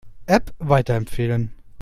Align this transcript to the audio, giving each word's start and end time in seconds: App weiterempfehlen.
App 0.27 0.49
weiterempfehlen. 0.57 1.51